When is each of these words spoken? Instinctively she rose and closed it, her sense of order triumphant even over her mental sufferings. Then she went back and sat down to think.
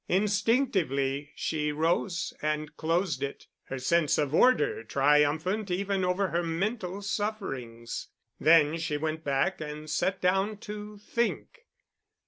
Instinctively 0.09 1.31
she 1.35 1.71
rose 1.71 2.33
and 2.41 2.75
closed 2.75 3.21
it, 3.21 3.45
her 3.65 3.77
sense 3.77 4.17
of 4.17 4.33
order 4.33 4.83
triumphant 4.83 5.69
even 5.69 6.03
over 6.03 6.29
her 6.29 6.41
mental 6.41 7.03
sufferings. 7.03 8.07
Then 8.39 8.79
she 8.79 8.97
went 8.97 9.23
back 9.23 9.61
and 9.61 9.87
sat 9.87 10.19
down 10.19 10.57
to 10.61 10.97
think. 10.97 11.67